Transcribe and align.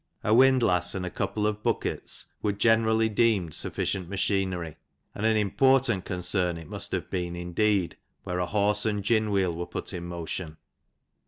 a 0.23 0.33
windlass 0.33 0.95
and 0.95 1.05
a 1.05 1.11
couple 1.11 1.45
of 1.45 1.61
buckets 1.61 2.25
would 2.41 2.57
generally 2.57 3.07
deemed 3.07 3.53
sufficient 3.53 4.09
machinery; 4.09 4.75
and 5.13 5.27
an 5.27 5.37
important 5.37 6.07
c 6.07 6.13
cern 6.15 6.57
it 6.59 6.67
must 6.67 6.91
have 6.91 7.11
been 7.11 7.35
indeed, 7.35 7.97
where 8.23 8.39
a 8.39 8.47
horse 8.47 8.83
an( 8.87 9.03
gin 9.03 9.29
wheel 9.29 9.53
were 9.55 9.67
put 9.67 9.93
in 9.93 10.03
motion. 10.05 10.57